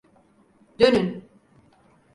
Dönün! 0.79 1.25